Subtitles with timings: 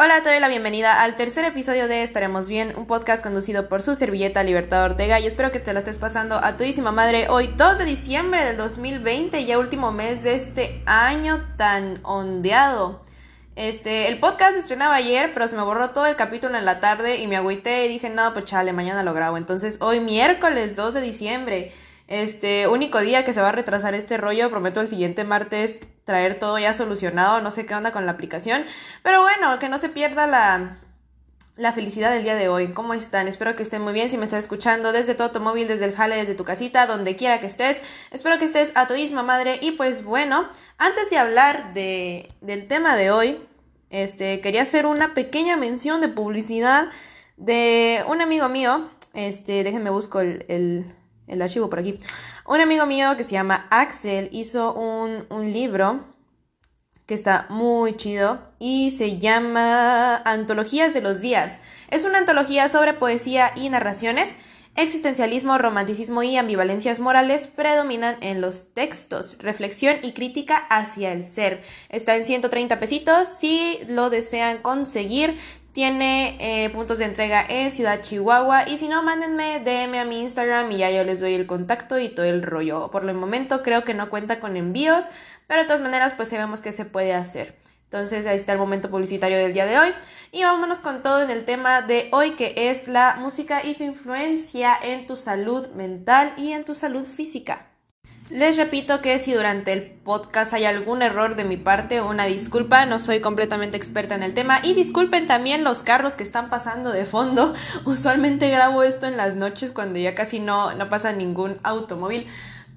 [0.00, 3.82] Hola, te doy la bienvenida al tercer episodio de Estaremos Bien, un podcast conducido por
[3.82, 7.48] su servilleta Libertador Ortega y espero que te la estés pasando a todísima madre hoy
[7.48, 13.02] 2 de diciembre del 2020, ya último mes de este año tan ondeado.
[13.56, 17.16] Este, el podcast estrenaba ayer, pero se me borró todo el capítulo en la tarde
[17.16, 19.36] y me agüité y dije, no, pues chale, mañana lo grabo.
[19.36, 21.72] Entonces, hoy miércoles 2 de diciembre
[22.06, 26.38] este, único día que se va a retrasar este rollo, prometo el siguiente martes traer
[26.38, 28.64] todo ya solucionado, no sé qué onda con la aplicación,
[29.02, 30.78] pero bueno, que no se pierda la,
[31.54, 32.68] la felicidad del día de hoy.
[32.68, 33.28] ¿Cómo están?
[33.28, 34.08] Espero que estén muy bien.
[34.08, 37.40] Si me estás escuchando desde tu automóvil, desde el jale, desde tu casita, donde quiera
[37.40, 39.58] que estés, espero que estés a todísima madre.
[39.60, 40.48] Y pues bueno,
[40.78, 43.46] antes de hablar de, del tema de hoy,
[43.90, 46.88] este, quería hacer una pequeña mención de publicidad
[47.36, 48.88] de un amigo mío.
[49.12, 50.96] Este, déjenme busco el
[51.42, 51.98] archivo por aquí.
[52.46, 56.04] Un amigo mío que se llama Axel hizo un, un libro
[57.08, 61.60] que está muy chido y se llama Antologías de los Días.
[61.90, 64.36] Es una antología sobre poesía y narraciones.
[64.78, 69.36] Existencialismo, romanticismo y ambivalencias morales predominan en los textos.
[69.40, 71.62] Reflexión y crítica hacia el ser.
[71.88, 73.26] Está en 130 pesitos.
[73.26, 75.36] Si lo desean conseguir,
[75.72, 78.68] tiene eh, puntos de entrega en Ciudad Chihuahua.
[78.68, 81.98] Y si no, mándenme DM a mi Instagram y ya yo les doy el contacto
[81.98, 82.92] y todo el rollo.
[82.92, 85.08] Por el momento creo que no cuenta con envíos,
[85.48, 87.56] pero de todas maneras pues sabemos que se puede hacer.
[87.88, 89.94] Entonces ahí está el momento publicitario del día de hoy.
[90.30, 93.82] Y vámonos con todo en el tema de hoy que es la música y su
[93.82, 97.68] influencia en tu salud mental y en tu salud física.
[98.28, 102.84] Les repito que si durante el podcast hay algún error de mi parte, una disculpa,
[102.84, 106.92] no soy completamente experta en el tema y disculpen también los carros que están pasando
[106.92, 107.54] de fondo.
[107.86, 112.26] Usualmente grabo esto en las noches cuando ya casi no, no pasa ningún automóvil,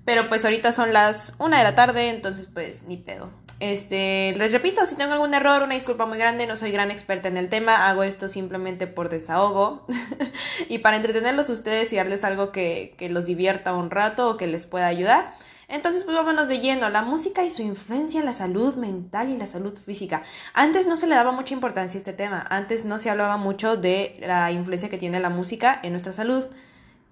[0.05, 3.29] pero pues ahorita son las una de la tarde, entonces pues ni pedo.
[3.61, 7.27] Este, les repito, si tengo algún error, una disculpa muy grande, no soy gran experta
[7.27, 9.85] en el tema, hago esto simplemente por desahogo
[10.67, 14.47] y para entretenerlos ustedes y darles algo que, que los divierta un rato o que
[14.47, 15.35] les pueda ayudar.
[15.67, 16.57] Entonces, pues vámonos de
[16.91, 20.23] la música y su influencia en la salud mental y la salud física.
[20.55, 23.77] Antes no se le daba mucha importancia a este tema, antes no se hablaba mucho
[23.77, 26.47] de la influencia que tiene la música en nuestra salud.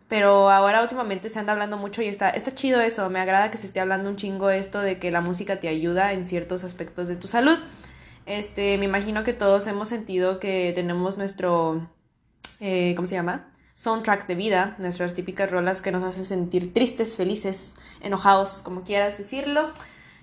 [0.09, 3.09] Pero ahora últimamente se anda hablando mucho y está, está chido eso.
[3.11, 6.13] Me agrada que se esté hablando un chingo esto de que la música te ayuda
[6.13, 7.57] en ciertos aspectos de tu salud.
[8.25, 11.89] Este, me imagino que todos hemos sentido que tenemos nuestro,
[12.59, 13.51] eh, ¿cómo se llama?
[13.75, 19.17] Soundtrack de vida, nuestras típicas rolas que nos hacen sentir tristes, felices, enojados, como quieras
[19.17, 19.71] decirlo.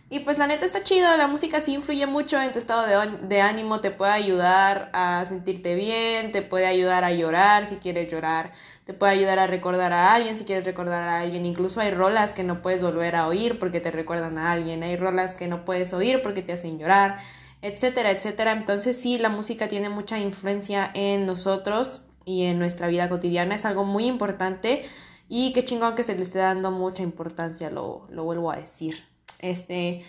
[0.08, 2.86] Y pues la neta está chido, la música sí influye mucho en tu estado
[3.22, 8.08] de, ánimo, te puede ayudar a sentirte bien, te puede ayudar a llorar si quieres
[8.08, 8.52] llorar,
[8.84, 12.34] te puede ayudar a recordar a alguien si quieres recordar a alguien, incluso hay rolas
[12.34, 15.64] que no puedes volver a oír porque te recuerdan a alguien, hay rolas que no
[15.64, 17.18] puedes oír porque te hacen llorar,
[17.60, 18.52] etcétera, etcétera.
[18.52, 23.64] Entonces sí, la música tiene mucha influencia en nosotros y en nuestra vida cotidiana, es
[23.64, 24.84] algo muy importante
[25.28, 29.15] y qué chingón que se le esté dando mucha importancia, lo, lo vuelvo a decir.
[29.40, 30.04] Este,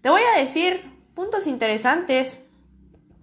[0.00, 2.40] te voy a decir puntos interesantes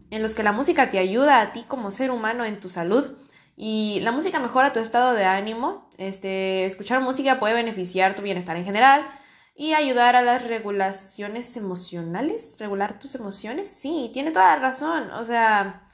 [0.10, 3.18] en los que la música te ayuda a ti como ser humano en tu salud.
[3.56, 5.90] Y la música mejora tu estado de ánimo.
[5.98, 9.08] Este, escuchar música puede beneficiar tu bienestar en general
[9.56, 12.56] y ayudar a las regulaciones emocionales.
[12.60, 13.70] Regular tus emociones.
[13.70, 15.10] Sí, tiene toda la razón.
[15.12, 15.88] O sea,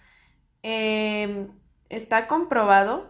[0.63, 1.49] em,
[1.89, 3.09] está comprobado.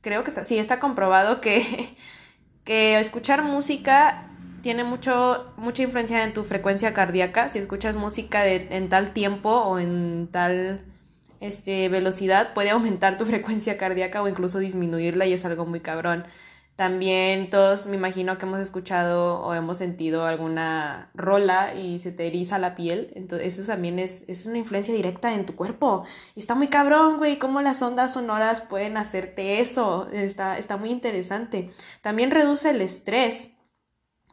[0.00, 0.44] Creo que está.
[0.44, 1.96] Sí, está comprobado que,
[2.64, 4.31] que escuchar música
[4.62, 7.48] tiene mucho, mucha influencia en tu frecuencia cardíaca.
[7.48, 10.84] Si escuchas música de, en tal tiempo o en tal
[11.40, 16.24] este, velocidad, puede aumentar tu frecuencia cardíaca o incluso disminuirla y es algo muy cabrón.
[16.76, 22.26] También todos me imagino que hemos escuchado o hemos sentido alguna rola y se te
[22.26, 23.12] eriza la piel.
[23.14, 26.04] Entonces eso también es, es una influencia directa en tu cuerpo.
[26.34, 30.08] Y está muy cabrón, güey, cómo las ondas sonoras pueden hacerte eso.
[30.12, 31.70] Está, está muy interesante.
[32.00, 33.50] También reduce el estrés.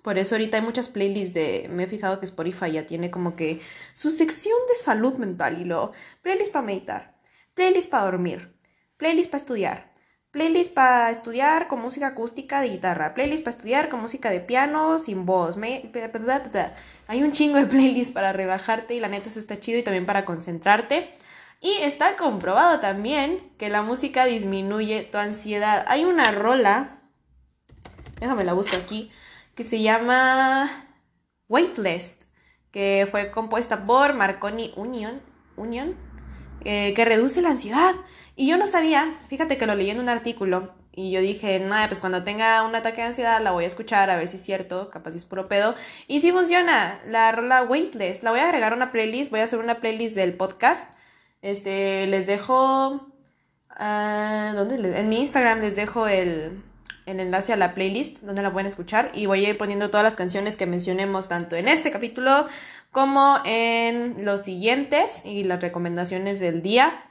[0.01, 3.35] Por eso ahorita hay muchas playlists de, me he fijado que Spotify ya tiene como
[3.35, 3.61] que
[3.93, 7.15] su sección de salud mental y lo, playlist para meditar,
[7.53, 8.55] playlist para dormir,
[8.95, 9.93] playlist para estudiar,
[10.31, 14.99] playlist para estudiar con música acústica de guitarra, playlist para estudiar con música de piano
[14.99, 15.57] sin voz,
[17.07, 20.05] hay un chingo de playlists para relajarte y la neta eso está chido y también
[20.05, 21.11] para concentrarte.
[21.61, 25.83] Y está comprobado también que la música disminuye tu ansiedad.
[25.89, 27.01] Hay una rola,
[28.21, 29.11] déjame la busco aquí
[29.59, 30.71] que se llama
[31.49, 32.27] Waitlist,
[32.71, 35.21] que fue compuesta por Marconi Union,
[35.57, 35.97] Union
[36.63, 37.93] eh, que reduce la ansiedad.
[38.37, 41.89] Y yo no sabía, fíjate que lo leí en un artículo y yo dije, nada,
[41.89, 44.43] pues cuando tenga un ataque de ansiedad la voy a escuchar a ver si es
[44.43, 45.75] cierto, capaz si es puro pedo.
[46.07, 49.43] Y si funciona, la rola Waitlist, la voy a agregar a una playlist, voy a
[49.43, 50.93] hacer una playlist del podcast
[51.41, 53.11] Este, les dejo...
[53.77, 54.97] Uh, ¿Dónde?
[54.97, 56.63] En mi Instagram les dejo el,
[57.09, 60.03] el enlace a la playlist donde la pueden escuchar y voy a ir poniendo todas
[60.03, 62.47] las canciones que mencionemos tanto en este capítulo
[62.91, 67.05] como en los siguientes y las recomendaciones del día.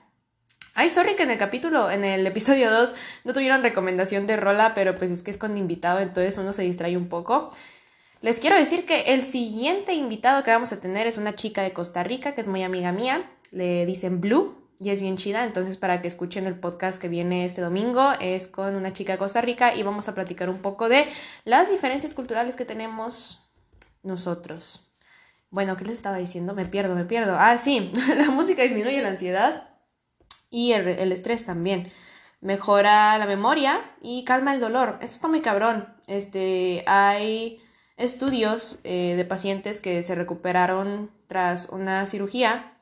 [0.74, 4.74] Ay, sorry que en el capítulo, en el episodio 2 no tuvieron recomendación de rola,
[4.74, 7.50] pero pues es que es con invitado, entonces uno se distrae un poco.
[8.20, 11.72] Les quiero decir que el siguiente invitado que vamos a tener es una chica de
[11.72, 15.76] Costa Rica que es muy amiga mía, le dicen Blue y es bien chida, entonces
[15.76, 19.40] para que escuchen el podcast que viene este domingo es con una chica de Costa
[19.40, 21.06] Rica y vamos a platicar un poco de
[21.44, 23.50] las diferencias culturales que tenemos
[24.02, 24.92] nosotros.
[25.50, 26.54] Bueno, ¿qué les estaba diciendo?
[26.54, 27.36] Me pierdo, me pierdo.
[27.38, 29.70] Ah, sí, la música disminuye la ansiedad
[30.50, 31.90] y el, estrés también.
[32.40, 34.98] Mejora la memoria y calma el dolor.
[35.00, 35.92] Esto está muy cabrón.
[36.06, 37.60] Este, hay
[37.96, 42.78] estudios eh, de pacientes que se recuperaron tras una cirugía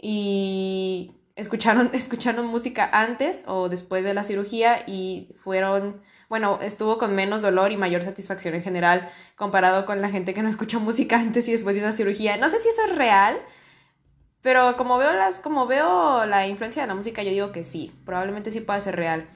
[0.00, 7.14] y escucharon, escucharon música antes o después de la cirugía y fueron, bueno, estuvo con
[7.14, 11.18] menos dolor y mayor satisfacción en general comparado con la gente que no escuchó música
[11.18, 12.36] antes y después de una cirugía.
[12.36, 13.40] No sé si eso es real,
[14.42, 17.92] pero como veo las, como veo la influencia de la música, yo digo que sí,
[18.04, 19.26] probablemente sí pueda ser real.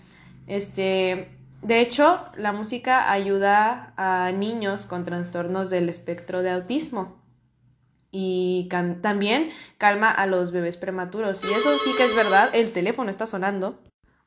[0.46, 1.28] Este,
[1.62, 7.17] de hecho, la música ayuda a niños con trastornos del espectro de autismo
[8.10, 8.68] y
[9.02, 11.44] también calma a los bebés prematuros.
[11.44, 13.78] Y eso sí que es verdad, el teléfono está sonando.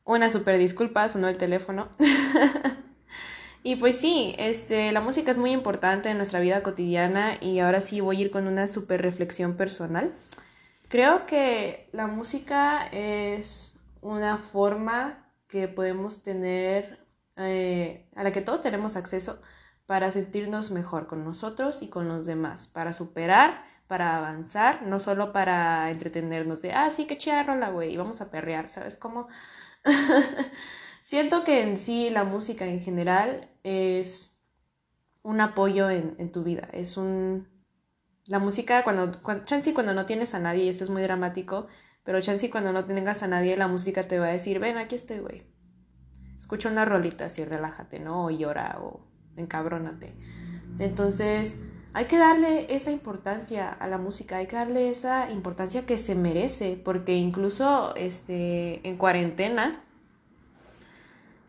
[0.03, 1.89] Una super disculpa, sonó el teléfono.
[3.63, 7.81] y pues sí, este, la música es muy importante en nuestra vida cotidiana y ahora
[7.81, 10.13] sí voy a ir con una super reflexión personal.
[10.87, 16.99] Creo que la música es una forma que podemos tener,
[17.37, 19.41] eh, a la que todos tenemos acceso
[19.85, 25.33] para sentirnos mejor con nosotros y con los demás, para superar para avanzar, no solo
[25.33, 29.27] para entretenernos de, ah, sí, qué chida güey, y vamos a perrear, ¿sabes cómo?
[31.03, 34.39] Siento que en sí la música en general es
[35.23, 37.49] un apoyo en, tu vida, es un...
[38.27, 41.67] La música, cuando, cuando, Chansey cuando no tienes a nadie, y esto es muy dramático,
[42.05, 44.95] pero Chansey cuando no tengas a nadie, la música te va a decir, ven, aquí
[44.95, 45.43] estoy, güey.
[46.37, 48.27] Escucha una rolita así, relájate, ¿no?
[48.27, 49.05] O llora o
[49.35, 50.15] encabrónate.
[50.79, 51.57] Entonces,
[51.93, 56.15] hay que darle esa importancia a la música, hay que darle esa importancia que se
[56.15, 59.83] merece, porque incluso este, en cuarentena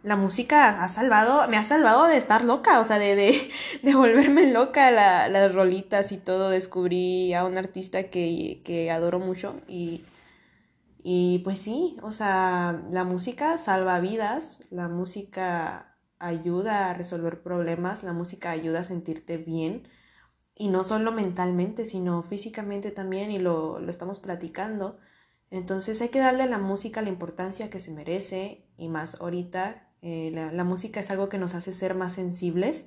[0.03, 4.51] la música ha salvado, me ha salvado de estar loca, o sea, de, de, volverme
[4.51, 6.51] loca las rolitas y todo.
[6.51, 10.05] Descubrí a un artista que, que adoro mucho y,
[11.05, 18.03] y pues sí, o sea, la música salva vidas, la música ayuda a resolver problemas,
[18.03, 19.87] la música ayuda a sentirte bien
[20.57, 24.99] y no solo mentalmente, sino físicamente también, y lo, estamos platicando.
[25.51, 29.89] Entonces hay que darle a la música la importancia que se merece, y más ahorita,
[30.03, 32.87] eh, la, la música es algo que nos hace ser más sensibles.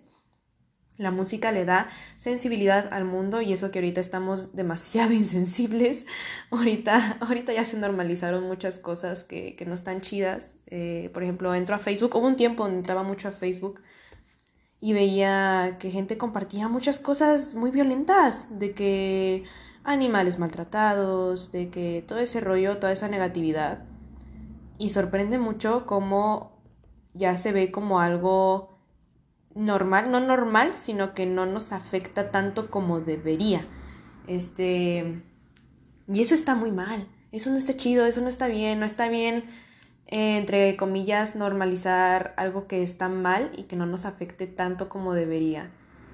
[0.97, 6.05] La música le da sensibilidad al mundo y eso que ahorita estamos demasiado insensibles.
[6.51, 10.55] Ahorita, ahorita ya se normalizaron muchas cosas que, que no están chidas.
[10.67, 12.15] Eh, por ejemplo, entro a Facebook.
[12.15, 13.81] Hubo un tiempo donde entraba mucho a Facebook
[14.79, 19.43] y veía que gente compartía muchas cosas muy violentas, de que
[19.83, 23.85] animales maltratados, de que todo ese rollo, toda esa negatividad.
[24.77, 26.59] Y sorprende mucho cómo
[27.13, 28.77] ya se ve como algo
[29.53, 33.65] normal, no normal, sino que no nos afecta tanto como debería.
[34.27, 35.23] Este
[36.07, 37.07] y eso está muy mal.
[37.31, 39.45] Eso no está chido, eso no está bien, no está bien
[40.07, 45.71] entre comillas, normalizar algo que está mal y que no nos afecte tanto como debería.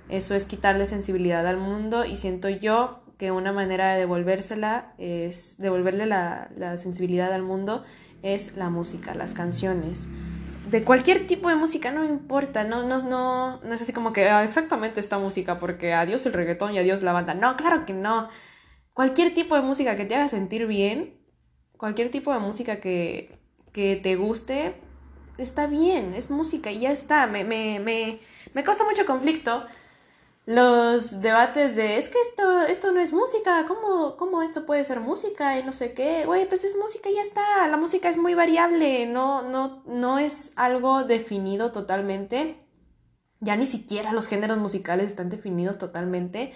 [0.10, 5.58] Eso es quitarle sensibilidad al mundo y siento yo que una manera de devolvérsela es
[5.60, 7.84] devolverle la, la sensibilidad al mundo
[8.24, 10.08] es la música, las canciones.
[10.70, 14.30] De cualquier tipo de música, no importa, no, no, no, no es así como que
[14.30, 17.34] ah, exactamente esta música, porque adiós el reggaetón y adiós la banda.
[17.34, 18.30] No, claro que no.
[18.94, 21.20] Cualquier tipo de música que te haga sentir bien,
[21.78, 23.41] cualquier tipo de música que,
[23.72, 24.76] que te guste,
[25.38, 27.28] está bien, es música y ya está.
[27.28, 28.20] Me, me, me,
[28.54, 29.66] me causa mucho conflicto
[30.46, 35.00] los debates de es que esto, esto no es música, ¿Cómo, ¿cómo esto puede ser
[35.00, 35.60] música?
[35.60, 38.34] Y no sé qué, güey, pues es música y ya está, la música es muy
[38.34, 42.58] variable, no, no, no es algo definido totalmente,
[43.40, 46.52] ya ni siquiera los géneros musicales están definidos totalmente.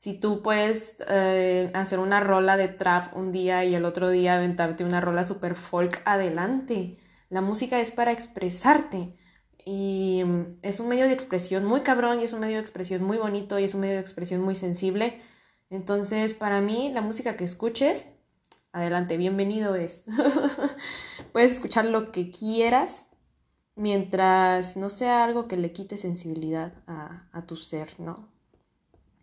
[0.00, 4.36] Si tú puedes eh, hacer una rola de trap un día y el otro día
[4.36, 6.96] aventarte una rola super folk, adelante.
[7.28, 9.14] La música es para expresarte.
[9.66, 13.02] Y mm, es un medio de expresión muy cabrón y es un medio de expresión
[13.02, 15.20] muy bonito y es un medio de expresión muy sensible.
[15.68, 18.06] Entonces, para mí, la música que escuches,
[18.72, 20.06] adelante, bienvenido es.
[21.34, 23.08] Puedes escuchar lo que quieras
[23.76, 28.29] mientras no sea algo que le quite sensibilidad a, a tu ser, ¿no?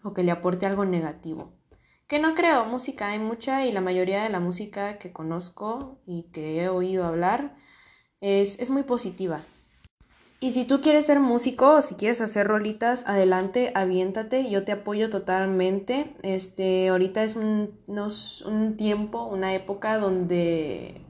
[0.04, 1.54] O que le aporte algo negativo.
[2.08, 6.24] Que no creo, música hay mucha y la mayoría de la música que conozco y
[6.32, 7.56] que he oído hablar
[8.22, 9.44] es, es muy positiva.
[10.40, 14.72] Y si tú quieres ser músico o si quieres hacer rolitas, adelante, aviéntate, yo te
[14.72, 16.16] apoyo totalmente.
[16.22, 21.02] Este, ahorita es un, un tiempo, una época donde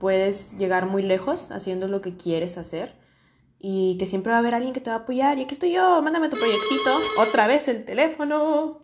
[0.00, 3.03] puedes llegar muy lejos haciendo lo que quieres hacer
[3.66, 5.38] y que siempre va a haber alguien que te va a apoyar.
[5.38, 6.98] Y aquí estoy yo, mándame tu proyectito.
[7.16, 8.82] Otra vez el teléfono.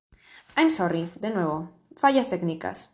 [0.57, 2.89] I'm sorry, de nuevo, fallas técnicas.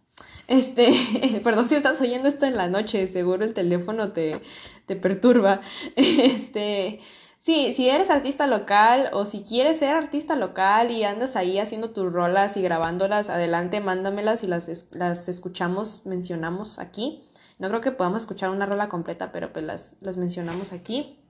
[0.49, 0.93] Este,
[1.45, 4.41] perdón si estás oyendo esto en la noche, seguro el teléfono te,
[4.87, 5.61] te perturba.
[5.97, 6.99] Este,
[7.39, 11.91] sí, si eres artista local o si quieres ser artista local y andas ahí haciendo
[11.91, 17.23] tus rolas y grabándolas, adelante, mándamelas y las, las escuchamos, mencionamos aquí.
[17.61, 21.23] No creo que podamos escuchar una rola completa, pero pues las, las mencionamos aquí.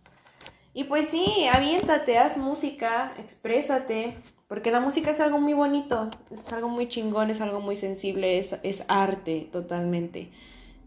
[0.77, 6.53] Y pues sí, aviéntate, haz música, exprésate, porque la música es algo muy bonito, es
[6.53, 10.31] algo muy chingón, es algo muy sensible, es, es arte totalmente.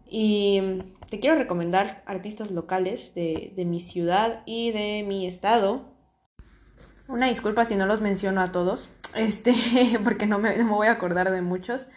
[0.07, 0.61] Y
[1.09, 5.91] te quiero recomendar artistas locales de, de mi ciudad y de mi estado.
[7.07, 9.55] Una disculpa si no los menciono a todos, este,
[10.03, 11.87] porque no me, no me voy a acordar de muchos.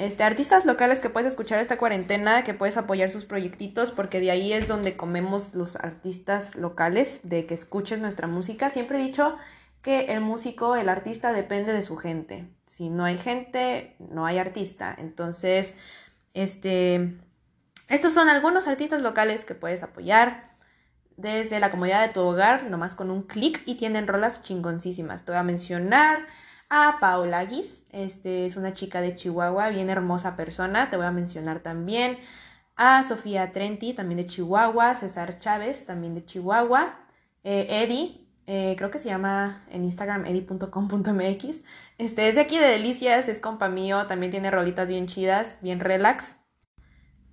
[0.00, 4.30] Este, artistas locales que puedes escuchar esta cuarentena, que puedes apoyar sus proyectitos, porque de
[4.30, 8.70] ahí es donde comemos los artistas locales, de que escuches nuestra música.
[8.70, 9.36] Siempre he dicho
[9.82, 12.48] que el músico, el artista depende de su gente.
[12.64, 14.96] Si no hay gente, no hay artista.
[14.96, 15.76] Entonces,
[16.32, 17.18] este,
[17.88, 20.56] estos son algunos artistas locales que puedes apoyar
[21.18, 25.26] desde la comodidad de tu hogar, nomás con un clic y tienen rolas chingoncísimas.
[25.26, 26.26] Te voy a mencionar
[26.70, 31.10] a Paula Guis, este es una chica de Chihuahua, bien hermosa persona, te voy a
[31.10, 32.18] mencionar también
[32.76, 37.00] a Sofía Trenti, también de Chihuahua, César Chávez, también de Chihuahua,
[37.42, 41.62] eh, Eddie, eh, creo que se llama en Instagram edi.com.mx.
[41.98, 45.80] Este es de aquí de Delicias, es compa mío, también tiene rolitas bien chidas, bien
[45.80, 46.36] relax.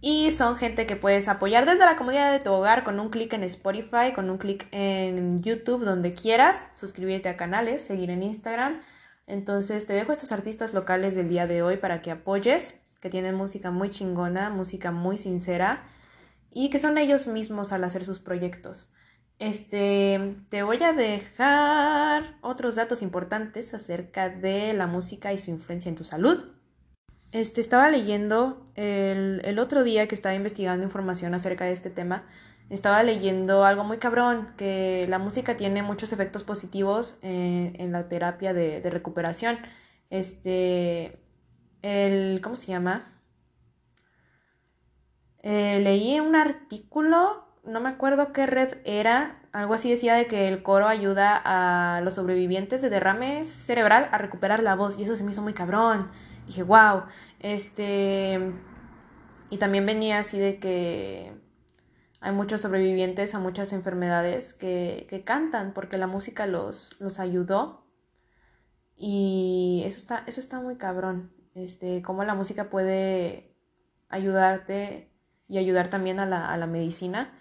[0.01, 3.33] Y son gente que puedes apoyar desde la comodidad de tu hogar con un clic
[3.33, 8.81] en Spotify, con un clic en YouTube, donde quieras, suscribirte a canales, seguir en Instagram.
[9.27, 13.35] Entonces te dejo estos artistas locales del día de hoy para que apoyes, que tienen
[13.35, 15.83] música muy chingona, música muy sincera
[16.51, 18.91] y que son ellos mismos al hacer sus proyectos.
[19.37, 25.89] Este, te voy a dejar otros datos importantes acerca de la música y su influencia
[25.89, 26.43] en tu salud.
[27.31, 32.25] Este, estaba leyendo el, el otro día que estaba investigando información acerca de este tema,
[32.69, 38.07] estaba leyendo algo muy cabrón, que la música tiene muchos efectos positivos en, en la
[38.07, 39.57] terapia de, de, recuperación.
[40.09, 41.19] Este,
[41.81, 43.13] el, ¿cómo se llama?
[45.43, 50.47] Eh, leí un artículo no me acuerdo qué red era, algo así decía de que
[50.47, 55.15] el coro ayuda a los sobrevivientes de derrame cerebral a recuperar la voz y eso
[55.15, 56.09] se me hizo muy cabrón.
[56.45, 57.03] dije, wow,
[57.39, 58.53] este...
[59.49, 61.33] Y también venía así de que
[62.19, 67.85] hay muchos sobrevivientes a muchas enfermedades que, que cantan porque la música los, los ayudó.
[68.95, 71.31] Y eso está, eso está muy cabrón.
[71.53, 73.55] Este, cómo la música puede
[74.09, 75.11] ayudarte
[75.47, 77.33] y ayudar también a la, a la medicina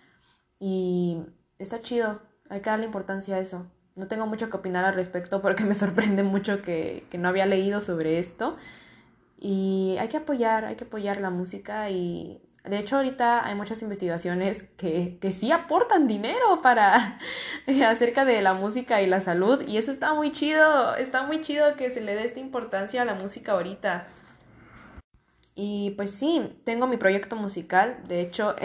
[0.59, 1.23] y
[1.59, 3.71] está chido, hay que darle importancia a eso.
[3.95, 7.47] No tengo mucho que opinar al respecto porque me sorprende mucho que, que no había
[7.47, 8.57] leído sobre esto.
[9.39, 13.83] Y hay que apoyar, hay que apoyar la música y de hecho, ahorita hay muchas
[13.83, 17.19] investigaciones que, que sí aportan dinero para
[17.87, 19.63] acerca de la música y la salud.
[19.67, 20.95] Y eso está muy chido.
[20.97, 24.09] Está muy chido que se le dé esta importancia a la música ahorita.
[25.55, 27.99] Y pues sí, tengo mi proyecto musical.
[28.07, 28.55] De hecho,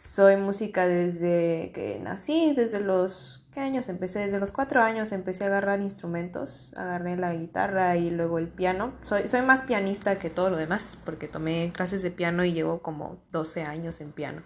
[0.00, 3.39] Soy música desde que nací, desde los...
[3.52, 4.20] ¿Qué años empecé?
[4.20, 8.94] Desde los cuatro años empecé a agarrar instrumentos, agarré la guitarra y luego el piano.
[9.02, 13.24] Soy, más pianista que todo lo demás, porque tomé clases de piano y llevo como
[13.32, 14.44] 12 años en piano.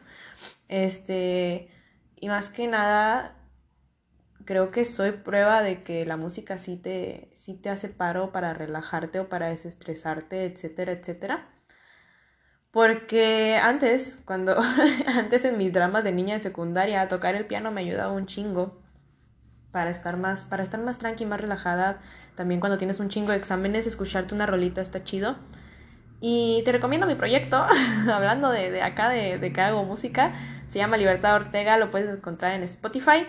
[0.68, 1.68] Este,
[2.16, 3.36] y más que nada,
[4.46, 8.54] creo que soy prueba de que la música sí te, sí te hace paro para
[8.54, 11.50] relajarte o para desestresarte, etcétera, etcétera.
[12.70, 14.56] Porque antes, cuando
[15.06, 18.83] antes en mis dramas de niña de secundaria, tocar el piano me ayudaba un chingo
[19.74, 21.98] para estar más, para estar más tranqui, más relajada.
[22.36, 25.34] También cuando tienes un chingo de exámenes, escucharte una rolita está chido.
[26.20, 27.56] Y te recomiendo mi proyecto,
[28.12, 30.32] hablando de, de acá, de, de, que hago música.
[30.68, 33.26] Se llama Libertad Ortega, lo puedes encontrar en Spotify.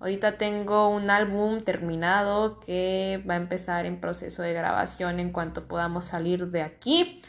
[0.00, 5.68] Ahorita tengo un álbum terminado que va a empezar en proceso de grabación en cuanto
[5.68, 7.20] podamos salir de aquí.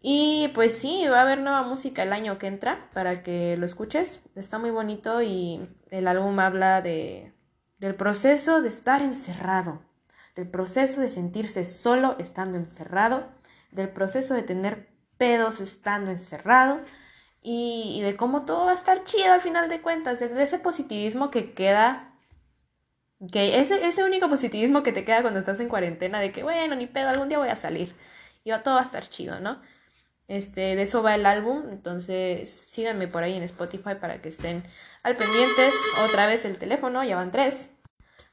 [0.00, 3.66] Y pues sí, va a haber nueva música el año que entra para que lo
[3.66, 4.22] escuches.
[4.36, 7.32] Está muy bonito y el álbum habla de,
[7.82, 9.82] del proceso de estar encerrado,
[10.36, 13.28] del proceso de sentirse solo estando encerrado,
[13.72, 16.80] del proceso de tener pedos estando encerrado
[17.42, 21.32] y, de cómo todo va a estar chido al final de cuentas, de ese positivismo
[21.32, 22.14] que queda
[23.32, 26.76] que ese, ese único positivismo que te queda cuando estás en cuarentena de que, bueno,
[26.76, 27.96] ni pedo, algún día voy a salir.
[28.44, 29.60] Y todo va a estar chido, ¿no?
[30.28, 34.62] Este, de eso va el álbum, entonces síganme por ahí en Spotify para que estén
[35.02, 35.74] al pendientes.
[36.04, 37.70] Otra vez el teléfono, ya van tres.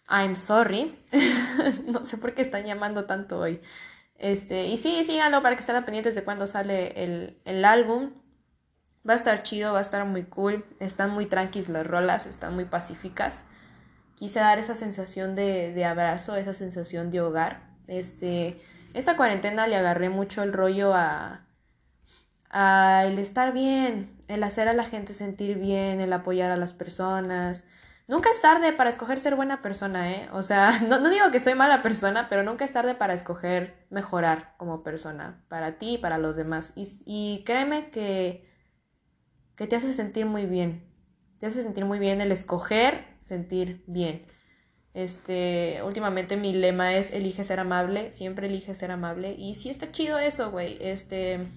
[0.10, 0.98] I'm sorry.
[1.86, 3.62] no sé por qué están llamando tanto hoy.
[4.16, 8.14] Este, y sí, síganlo para que estén pendientes de cuando sale el, el álbum.
[9.08, 10.66] Va a estar chido, va a estar muy cool.
[10.80, 13.46] Están muy tranquis las rolas, están muy pacíficas.
[14.16, 17.70] Quise dar esa sensación de, de abrazo, esa sensación de hogar.
[17.88, 18.62] Este,
[18.94, 21.49] esta cuarentena le agarré mucho el rollo a,
[22.52, 27.66] el estar bien, el hacer a la gente sentir bien, el apoyar a las personas.
[28.08, 30.30] Nunca es tarde para escoger ser buena persona, ¿eh?
[30.34, 34.56] O sea, no, digo que soy mala persona, pero nunca es tarde para escoger mejorar
[34.58, 36.74] como persona, para ti y para los demás.
[36.76, 38.50] Y, y créeme que,
[39.56, 40.90] que te hace sentir muy bien.
[41.40, 44.26] Te hace sentir muy bien el escoger sentir bien.
[44.96, 49.36] Este, últimamente mi lema es elige ser amable, siempre elige ser amable.
[49.38, 50.78] Y sí está chido eso, güey.
[50.82, 51.48] Este,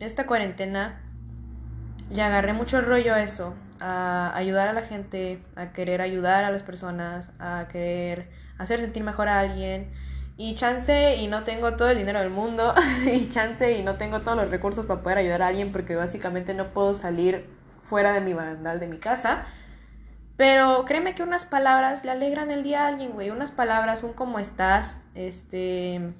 [0.00, 1.00] esta cuarentena
[2.10, 6.44] le agarré mucho el rollo a eso, a ayudar a la gente, a querer ayudar
[6.44, 9.90] a las personas, a querer hacer sentir mejor a alguien.
[10.36, 12.74] Y chance y no tengo todo el dinero del mundo
[13.06, 16.54] y chance y no tengo todos los recursos para poder ayudar a alguien porque básicamente
[16.54, 17.46] no puedo salir
[17.84, 19.46] fuera de mi bandal de mi casa.
[20.36, 23.30] Pero créeme que unas palabras le alegran el día a alguien, güey.
[23.30, 26.12] Unas palabras, un cómo estás, este,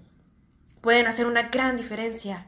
[0.81, 2.47] pueden hacer una gran diferencia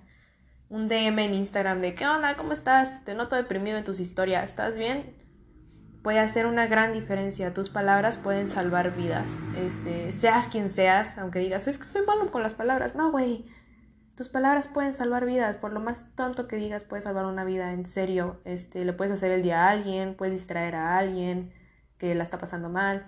[0.69, 2.37] un DM en Instagram de ¿qué onda?
[2.37, 3.05] ¿Cómo estás?
[3.05, 4.45] Te noto deprimido en tus historias.
[4.45, 5.15] ¿Estás bien?
[6.03, 7.55] Puede hacer una gran diferencia.
[7.55, 9.39] Tus palabras pueden salvar vidas.
[9.57, 12.97] Este, seas quien seas, aunque digas, es que soy malo con las palabras.
[12.97, 13.47] No, güey.
[14.17, 15.57] Tus palabras pueden salvar vidas.
[15.57, 17.73] Por lo más tonto que digas, puedes salvar una vida.
[17.73, 18.41] En serio.
[18.45, 21.53] Este, le puedes hacer el día a alguien, puedes distraer a alguien
[21.99, 23.07] que la está pasando mal.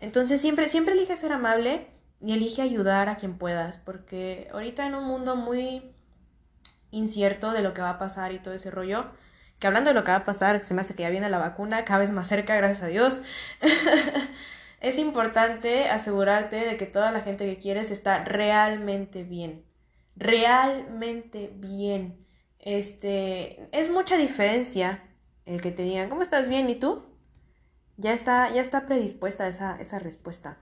[0.00, 1.88] Entonces siempre, siempre elige ser amable
[2.20, 3.78] y elige ayudar a quien puedas.
[3.78, 5.94] Porque ahorita en un mundo muy
[6.90, 9.06] incierto de lo que va a pasar y todo ese rollo.
[9.58, 11.38] Que hablando de lo que va a pasar, se me hace que ya viene la
[11.38, 13.22] vacuna, cada vez más cerca, gracias a Dios.
[14.80, 19.64] es importante asegurarte de que toda la gente que quieres está realmente bien.
[20.16, 22.26] Realmente bien.
[22.58, 25.02] Este, es mucha diferencia
[25.46, 26.68] el que te digan, ¿cómo estás bien?
[26.70, 27.04] ¿Y tú?
[27.96, 30.58] Ya está, ya está predispuesta esa, esa respuesta.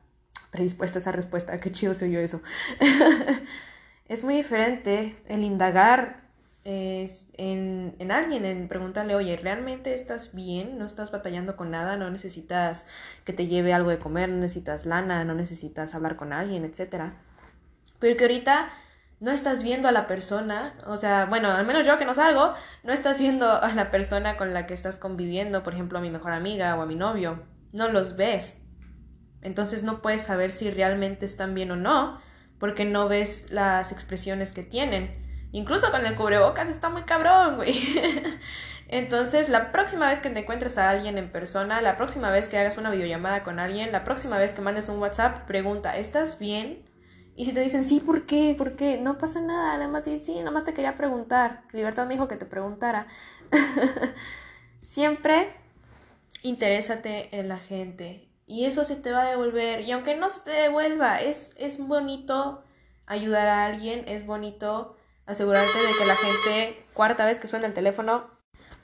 [0.51, 2.41] Predispuesta esa respuesta, qué chido soy yo eso.
[4.09, 6.29] es muy diferente el indagar
[6.64, 10.79] en, en, alguien, en preguntarle, oye, ¿realmente estás bien?
[10.79, 11.97] ¿No estás batallando con nada?
[11.97, 12.87] ¿No necesitas
[13.25, 14.29] que te lleve algo de comer?
[14.29, 15.25] ¿No necesitas lana?
[15.25, 16.64] ¿No necesitas hablar con alguien?
[16.64, 17.23] Etcétera.
[17.99, 18.71] Pero que ahorita
[19.21, 22.55] no estás viendo a la persona, o sea, bueno, al menos yo que no salgo,
[22.85, 26.11] no estás viendo a la persona con la que estás conviviendo, por ejemplo, a mi
[26.11, 27.42] mejor amiga o a mi novio,
[27.73, 28.59] no los ves.
[29.42, 32.21] Entonces no puedes saber si realmente están bien o no,
[32.59, 35.27] porque no ves las expresiones que tienen.
[35.53, 37.79] Incluso con el cubrebocas está muy cabrón, güey.
[38.88, 42.59] Entonces, la próxima vez que te encuentres a alguien en persona, la próxima vez que
[42.59, 46.85] hagas una videollamada con alguien, la próxima vez que mandes un WhatsApp, pregunta, ¿estás bien?
[47.37, 48.55] Y si te dicen, sí, ¿por qué?
[48.57, 48.99] ¿Por qué?
[48.99, 51.62] No pasa nada, además sí, sí, nomás te quería preguntar.
[51.73, 53.07] Libertad me dijo que te preguntara.
[54.83, 55.55] Siempre
[56.42, 59.82] interésate en la gente y eso se te va a devolver.
[59.82, 62.64] Y aunque no se te devuelva, es, es bonito
[63.06, 67.74] ayudar a alguien, es bonito asegurarte de que la gente, cuarta vez que suena el
[67.74, 68.30] teléfono,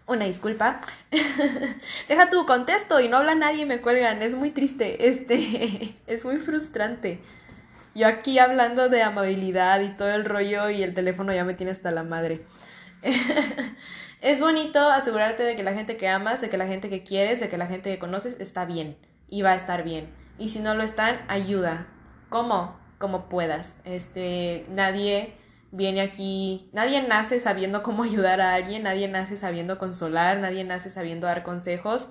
[0.06, 0.82] una disculpa,
[2.08, 6.24] deja tu contesto y no habla nadie y me cuelgan, es muy triste, este, es
[6.26, 7.20] muy frustrante.
[7.94, 11.72] Yo aquí hablando de amabilidad y todo el rollo y el teléfono ya me tiene
[11.72, 12.44] hasta la madre.
[14.20, 17.40] es bonito asegurarte de que la gente que amas, de que la gente que quieres,
[17.40, 18.98] de que la gente que conoces está bien
[19.34, 20.14] y va a estar bien.
[20.38, 21.88] Y si no lo están, ayuda.
[22.28, 22.78] ¿Cómo?
[22.98, 23.74] Como puedas.
[23.84, 25.34] Este, nadie
[25.72, 30.88] viene aquí, nadie nace sabiendo cómo ayudar a alguien, nadie nace sabiendo consolar, nadie nace
[30.88, 32.10] sabiendo dar consejos.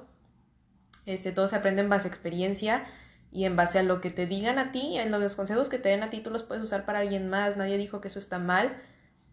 [1.05, 2.83] Este, todo se aprende en base a experiencia
[3.31, 5.87] y en base a lo que te digan a ti, en los consejos que te
[5.87, 8.37] den a ti, tú los puedes usar para alguien más, nadie dijo que eso está
[8.37, 8.81] mal.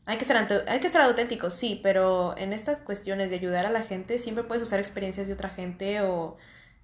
[0.07, 0.37] Hay que, ser,
[0.68, 4.44] hay que ser auténtico, sí, pero en estas cuestiones de ayudar a la gente, siempre
[4.44, 6.38] puedes usar experiencias de otra gente o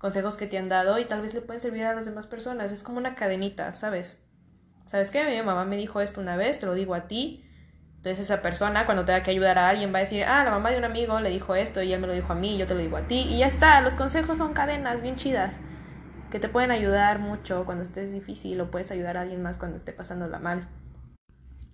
[0.07, 2.71] consejos que te han dado y tal vez le pueden servir a las demás personas.
[2.71, 4.23] Es como una cadenita, ¿sabes?
[4.89, 5.25] ¿Sabes qué?
[5.25, 7.45] Mi mamá me dijo esto una vez, te lo digo a ti,
[7.97, 10.71] Entonces esa persona cuando tenga que ayudar a alguien va a decir, ah, la mamá
[10.71, 12.75] de un amigo le dijo esto y él me lo dijo a mí, yo te
[12.75, 13.81] lo digo a ti y ya está.
[13.81, 15.59] Los consejos son cadenas bien chidas
[16.31, 19.77] que te pueden ayudar mucho cuando estés difícil o puedes ayudar a alguien más cuando
[19.77, 20.69] esté pasándola mal.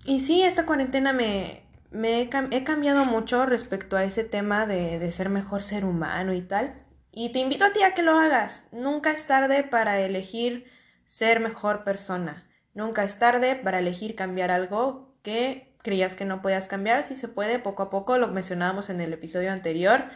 [0.07, 5.11] Y sí, esta cuarentena me, me he, cambiado mucho respecto a ese tema de, de
[5.13, 6.83] ser mejor ser humano y tal.
[7.13, 8.67] Y te invito a ti a que lo hagas.
[8.73, 10.67] Nunca es tarde para elegir
[11.07, 12.49] ser mejor persona.
[12.73, 17.05] Nunca es tarde para elegir cambiar algo que creías que no podías cambiar.
[17.05, 20.07] Si se puede, poco a poco, lo mencionábamos en el episodio anterior,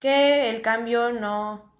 [0.00, 1.72] que el cambio no,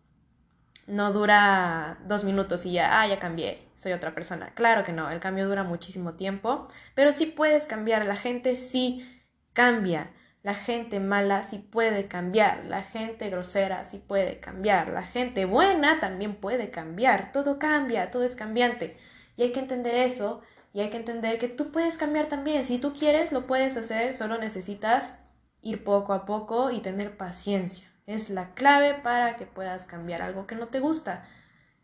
[0.87, 4.53] no dura dos minutos y ya, ah, ya cambié, soy otra persona.
[4.55, 8.05] Claro que no, el cambio dura muchísimo tiempo, pero sí puedes cambiar.
[8.05, 9.23] La gente sí
[9.55, 10.13] cambia.
[10.43, 16.01] La gente mala sí puede cambiar, la gente grosera sí puede cambiar, la gente buena
[16.01, 18.97] también puede cambiar, todo cambia, todo es cambiante.
[19.37, 22.79] Y hay que entender eso y hay que entender que tú puedes cambiar también, si
[22.79, 25.17] tú quieres lo puedes hacer, solo necesitas
[25.61, 27.89] ir poco a poco y tener paciencia.
[28.07, 31.25] Es la clave para que puedas cambiar algo que no te gusta.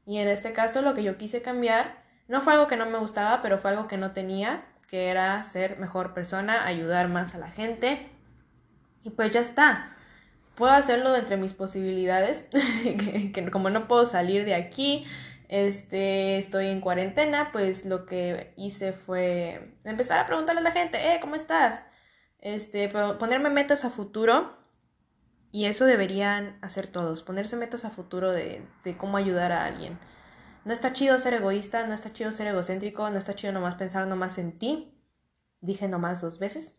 [0.04, 2.98] Y en este caso lo que yo quise cambiar no fue algo que no me
[2.98, 7.38] gustaba, pero fue algo que no tenía, que era ser mejor persona, ayudar más a
[7.38, 8.17] la gente
[9.02, 9.96] y pues ya está.
[10.54, 12.48] Puedo hacerlo entre mis posibilidades,
[13.32, 15.06] que, como no puedo salir de aquí,
[15.48, 20.98] este, estoy en cuarentena, pues lo que hice fue empezar a preguntarle a la gente,
[20.98, 21.84] eh, ¿cómo estás?
[22.40, 24.56] Este, ponerme metas a futuro.
[25.50, 29.98] Y eso deberían hacer todos, ponerse metas a futuro de, de cómo ayudar a alguien.
[30.66, 34.06] No está chido ser egoísta, no está chido ser egocéntrico, no está chido nomás pensar
[34.06, 34.92] nomás en ti.
[35.62, 36.78] Dije nomás dos veces.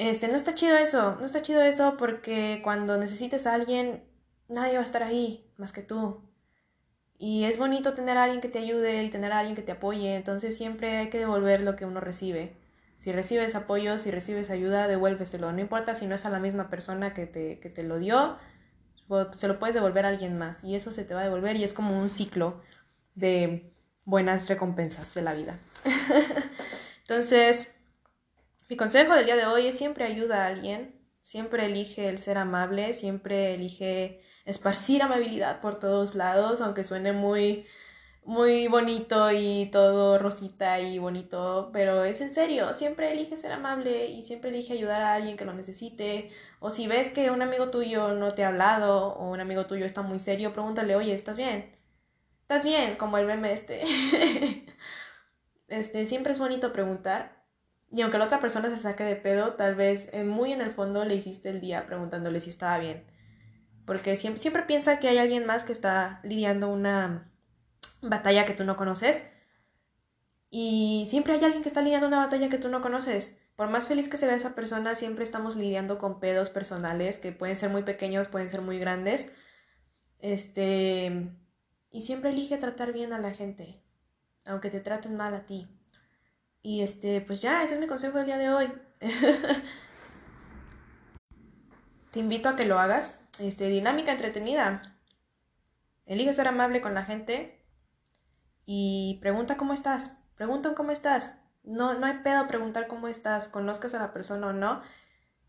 [0.00, 4.02] Este, no está chido eso, no está chido eso porque cuando necesites a alguien,
[4.48, 6.22] nadie va a estar ahí más que tú.
[7.18, 9.72] Y es bonito tener a alguien que te ayude y tener a alguien que te
[9.72, 12.56] apoye, entonces siempre hay que devolver lo que uno recibe.
[12.96, 15.52] Si recibes apoyo, si recibes ayuda, devuélveselo.
[15.52, 18.38] No importa si no es a la misma persona que te, que te lo dio,
[19.36, 21.64] se lo puedes devolver a alguien más y eso se te va a devolver y
[21.64, 22.62] es como un ciclo
[23.14, 23.70] de
[24.06, 25.58] buenas recompensas de la vida.
[27.02, 27.74] Entonces,
[28.70, 32.38] mi consejo del día de hoy es siempre ayuda a alguien, siempre elige el ser
[32.38, 37.66] amable, siempre elige esparcir amabilidad por todos lados, aunque suene muy
[38.22, 44.06] muy bonito y todo rosita y bonito, pero es en serio, siempre elige ser amable
[44.08, 46.30] y siempre elige ayudar a alguien que lo necesite,
[46.60, 49.84] o si ves que un amigo tuyo no te ha hablado o un amigo tuyo
[49.86, 51.76] está muy serio, pregúntale, oye, ¿estás bien?
[52.42, 52.96] ¿Estás bien?
[52.96, 53.82] Como el meme este.
[55.68, 57.39] este, siempre es bonito preguntar
[57.92, 60.70] y aunque la otra persona se saque de pedo, tal vez eh, muy en el
[60.70, 63.04] fondo le hiciste el día preguntándole si estaba bien.
[63.84, 67.32] Porque siempre, siempre piensa que hay alguien más que está lidiando una
[68.00, 69.26] batalla que tú no conoces.
[70.50, 73.38] Y siempre hay alguien que está lidiando una batalla que tú no conoces.
[73.56, 77.32] Por más feliz que se vea esa persona, siempre estamos lidiando con pedos personales que
[77.32, 79.32] pueden ser muy pequeños, pueden ser muy grandes.
[80.20, 81.32] Este.
[81.90, 83.82] Y siempre elige tratar bien a la gente,
[84.44, 85.79] aunque te traten mal a ti.
[86.62, 88.72] Y este, pues ya, ese es mi consejo del día de hoy.
[92.10, 93.20] Te invito a que lo hagas.
[93.38, 94.96] Este, dinámica entretenida.
[96.06, 97.64] Elige ser amable con la gente
[98.66, 100.18] y pregunta cómo estás.
[100.36, 101.38] Preguntan cómo estás.
[101.62, 104.82] No, no hay pedo preguntar cómo estás, conozcas a la persona o no.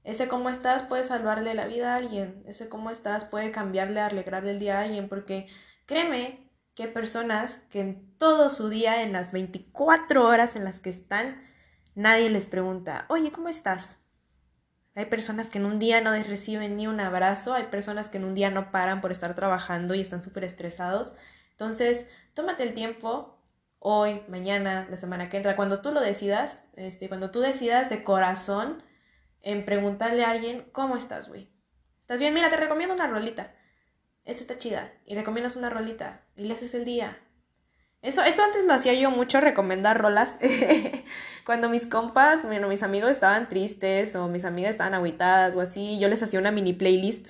[0.03, 2.43] Ese cómo estás puede salvarle la vida a alguien.
[2.47, 5.09] Ese cómo estás puede cambiarle, alegrarle el día a alguien.
[5.09, 5.47] Porque
[5.85, 10.89] créeme que personas que en todo su día, en las 24 horas en las que
[10.89, 11.41] están,
[11.95, 13.99] nadie les pregunta, oye, ¿cómo estás?
[14.95, 18.25] Hay personas que en un día no reciben ni un abrazo, hay personas que en
[18.25, 21.13] un día no paran por estar trabajando y están súper estresados.
[21.51, 23.37] Entonces, tómate el tiempo,
[23.79, 28.03] hoy, mañana, la semana que entra, cuando tú lo decidas, este, cuando tú decidas de
[28.03, 28.83] corazón
[29.41, 31.49] en preguntarle a alguien, ¿cómo estás, güey?
[32.01, 32.33] ¿Estás bien?
[32.33, 33.53] Mira, te recomiendo una rolita
[34.25, 37.17] esta está chida, y recomiendas una rolita, y le haces el día.
[38.01, 40.37] Eso, eso antes lo hacía yo mucho, recomendar rolas.
[41.45, 45.99] Cuando mis compas, bueno, mis amigos estaban tristes o mis amigas estaban aguitadas o así,
[45.99, 47.29] yo les hacía una mini playlist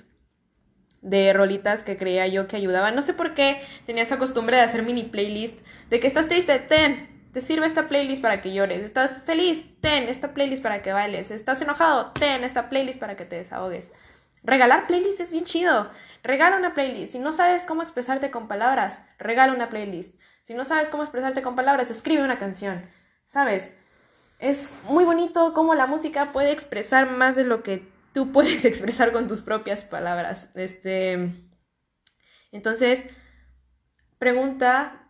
[1.02, 2.94] de rolitas que creía yo que ayudaban.
[2.94, 5.58] No sé por qué tenía esa costumbre de hacer mini playlist
[5.90, 8.82] de que estás triste, ten, te sirve esta playlist para que llores.
[8.82, 11.30] Estás feliz, ten esta playlist para que bailes.
[11.30, 13.90] Estás enojado, ten esta playlist para que te desahogues.
[14.42, 15.90] Regalar playlists es bien chido.
[16.22, 17.12] Regala una playlist.
[17.12, 20.14] Si no sabes cómo expresarte con palabras, regala una playlist.
[20.44, 22.88] Si no sabes cómo expresarte con palabras, escribe una canción.
[23.26, 23.74] ¿Sabes?
[24.38, 29.12] Es muy bonito cómo la música puede expresar más de lo que tú puedes expresar
[29.12, 30.48] con tus propias palabras.
[30.54, 31.34] Este.
[32.50, 33.06] Entonces,
[34.18, 35.08] pregunta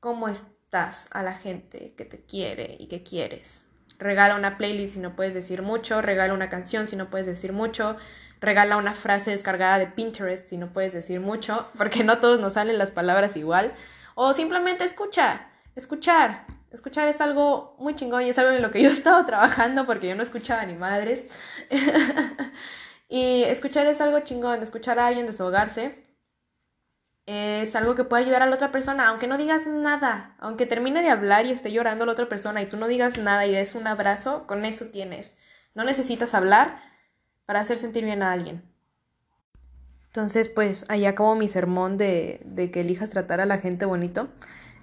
[0.00, 3.66] cómo estás a la gente que te quiere y que quieres.
[3.98, 7.52] regala una playlist si no puedes decir mucho, regala una canción si no puedes decir
[7.52, 7.96] mucho,
[8.44, 12.54] regala una frase descargada de Pinterest si no puedes decir mucho, porque no todos nos
[12.54, 13.72] salen las palabras igual,
[14.14, 16.46] o simplemente escucha, escuchar.
[16.70, 19.86] Escuchar es algo muy chingón y es algo en lo que yo he estado trabajando
[19.86, 21.24] porque yo no escuchaba ni madres.
[23.08, 26.04] y escuchar es algo chingón, escuchar a alguien deshogarse
[27.26, 31.02] es algo que puede ayudar a la otra persona, aunque no digas nada, aunque termine
[31.02, 33.74] de hablar y esté llorando la otra persona y tú no digas nada y des
[33.74, 35.36] un abrazo, con eso tienes.
[35.74, 36.82] No necesitas hablar
[37.46, 38.62] para hacer sentir bien a alguien.
[40.06, 44.28] Entonces, pues, allá como mi sermón de, de que elijas tratar a la gente bonito.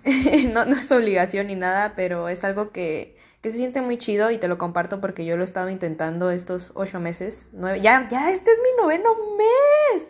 [0.53, 4.31] no, no es obligación ni nada, pero es algo que, que se siente muy chido
[4.31, 7.49] y te lo comparto porque yo lo he estado intentando estos ocho meses.
[7.53, 10.07] Nueve, ya, ya, este es mi noveno mes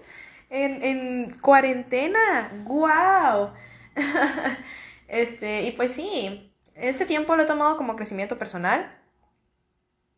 [0.49, 2.51] en, en cuarentena.
[2.65, 3.51] ¡Guau!
[5.07, 8.97] este, y pues sí, este tiempo lo he tomado como crecimiento personal.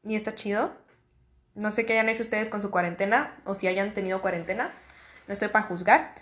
[0.03, 0.82] Y está chido.
[1.55, 4.71] No sé qué hayan hecho ustedes con su cuarentena o si hayan tenido cuarentena.
[5.27, 6.15] No estoy para juzgar.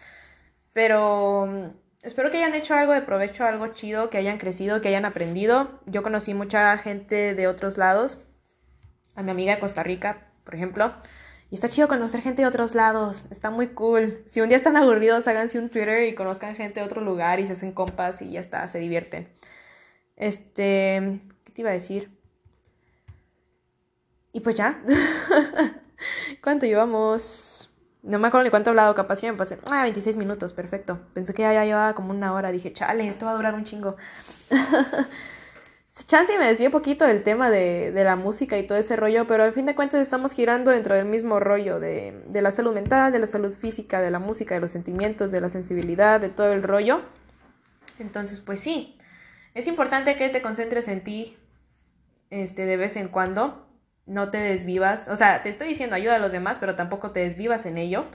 [0.74, 1.65] Pero mm,
[2.02, 5.82] espero que hayan hecho algo de provecho, algo chido, que hayan crecido, que hayan aprendido.
[5.86, 8.20] Yo conocí mucha gente de otros lados.
[9.15, 10.94] A mi amiga de Costa Rica, por ejemplo.
[11.52, 14.24] Y está chido conocer gente de otros lados, está muy cool.
[14.26, 17.48] Si un día están aburridos, háganse un Twitter y conozcan gente de otro lugar y
[17.48, 19.28] se hacen compas y ya está, se divierten.
[20.15, 22.20] Este, ¿qué te iba a decir?
[24.34, 24.82] Y pues ya.
[26.44, 27.70] ¿Cuánto llevamos?
[28.04, 29.60] No me acuerdo ni cuánto he hablado, capaz ya me pasé.
[29.70, 31.00] Ah, 26 minutos, perfecto.
[31.13, 32.52] Pensé que ya, llevaba como una hora.
[32.52, 33.96] Dije, chale, esto va a durar un chingo.
[36.08, 39.28] Chance me desvié un poquito del tema de, de, la música y todo ese rollo,
[39.28, 42.74] pero al fin de cuentas estamos girando dentro del mismo rollo de, de, la salud
[42.74, 46.30] mental, de la salud física, de la música, de los sentimientos, de la sensibilidad, de
[46.30, 47.02] todo el rollo.
[48.00, 48.98] Entonces, pues sí,
[49.54, 51.38] es importante que te concentres en ti
[52.30, 53.67] este, de vez en cuando,
[54.05, 57.21] no te desvivas, o sea, te estoy diciendo ayuda a los demás, pero tampoco te
[57.21, 58.05] desvivas en ello,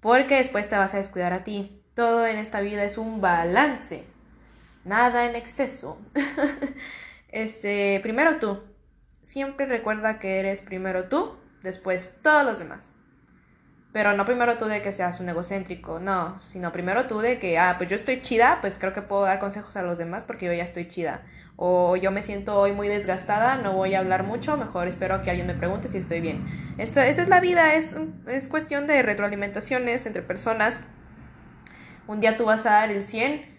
[0.00, 1.82] porque después te vas a descuidar a ti.
[1.94, 4.04] Todo en esta vida es un balance,
[4.84, 5.98] nada en exceso.
[7.34, 8.62] Este, primero tú.
[9.24, 12.92] Siempre recuerda que eres primero tú, después todos los demás.
[13.92, 17.58] Pero no primero tú de que seas un egocéntrico, no, sino primero tú de que,
[17.58, 20.46] ah, pues yo estoy chida, pues creo que puedo dar consejos a los demás porque
[20.46, 21.22] yo ya estoy chida.
[21.56, 25.30] O yo me siento hoy muy desgastada, no voy a hablar mucho, mejor espero que
[25.30, 26.44] alguien me pregunte si estoy bien.
[26.78, 30.84] Esta, esa es la vida, es, es cuestión de retroalimentaciones entre personas.
[32.06, 33.54] Un día tú vas a dar el 100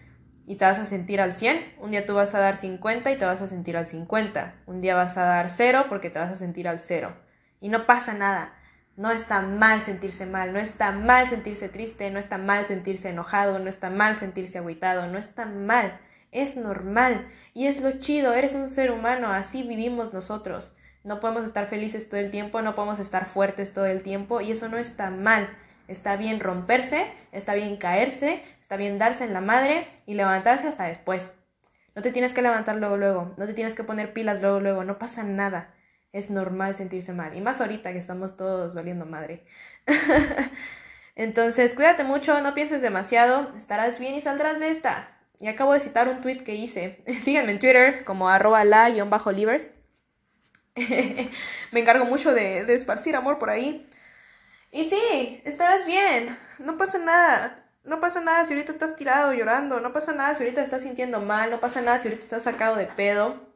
[0.46, 3.16] y te vas a sentir al 100, un día tú vas a dar 50 y
[3.16, 6.30] te vas a sentir al 50, un día vas a dar 0 porque te vas
[6.30, 7.16] a sentir al 0.
[7.60, 8.54] Y no pasa nada,
[8.96, 13.58] no está mal sentirse mal, no está mal sentirse triste, no está mal sentirse enojado,
[13.58, 16.00] no está mal sentirse agüitado, no está mal,
[16.32, 20.76] es normal y es lo chido, eres un ser humano, así vivimos nosotros.
[21.04, 24.52] No podemos estar felices todo el tiempo, no podemos estar fuertes todo el tiempo y
[24.52, 25.48] eso no está mal.
[25.88, 30.84] Está bien romperse, está bien caerse, está bien darse en la madre y levantarse hasta
[30.84, 31.32] después.
[31.94, 34.84] No te tienes que levantar luego, luego, no te tienes que poner pilas luego, luego,
[34.84, 35.72] no pasa nada.
[36.12, 37.36] Es normal sentirse mal.
[37.36, 39.44] Y más ahorita que estamos todos valiendo madre.
[41.14, 45.15] Entonces, cuídate mucho, no pienses demasiado, estarás bien y saldrás de esta.
[45.40, 47.02] Y acabo de citar un tweet que hice.
[47.22, 49.70] Síganme en Twitter como arroba la-livers.
[51.72, 53.88] Me encargo mucho de, de esparcir amor por ahí.
[54.70, 56.36] Y sí, estarás bien.
[56.58, 57.64] No pasa nada.
[57.84, 59.80] No pasa nada si ahorita estás tirado llorando.
[59.80, 61.50] No pasa nada si ahorita estás sintiendo mal.
[61.50, 63.46] No pasa nada si ahorita estás sacado de pedo.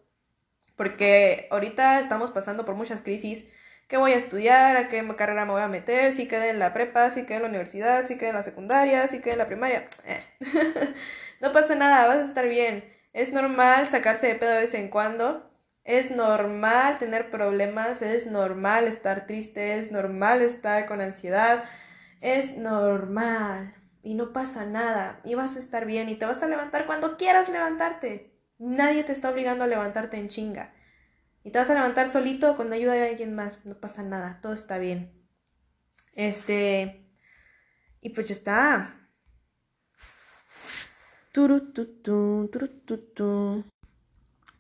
[0.77, 3.47] Porque ahorita estamos pasando por muchas crisis.
[3.91, 4.77] ¿Qué voy a estudiar?
[4.77, 6.15] ¿A qué carrera me voy a meter?
[6.15, 9.09] Si quedé en la prepa, si quedé en la universidad, si quedé en la secundaria,
[9.09, 9.87] si quedé en la primaria.
[10.07, 10.25] Eh.
[11.41, 12.85] no pasa nada, vas a estar bien.
[13.13, 15.51] Es normal sacarse de pedo de vez en cuando.
[15.85, 21.65] Es normal tener problemas, es normal estar triste, es normal estar con ansiedad,
[22.21, 26.47] es normal y no pasa nada y vas a estar bien y te vas a
[26.47, 28.39] levantar cuando quieras levantarte.
[28.59, 30.75] Nadie te está obligando a levantarte en chinga.
[31.43, 34.53] Y te vas a levantar solito con ayuda de alguien más, no pasa nada, todo
[34.53, 35.11] está bien.
[36.15, 37.07] Este
[38.03, 39.00] y pues ya está.